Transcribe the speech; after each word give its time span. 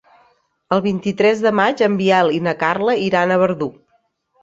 El 0.77 0.81
vint-i-tres 0.85 1.45
de 1.49 1.53
maig 1.61 1.85
en 1.89 2.01
Biel 2.01 2.35
i 2.39 2.43
na 2.49 2.57
Carla 2.65 2.99
iran 3.11 3.39
a 3.39 3.43
Verdú. 3.47 3.73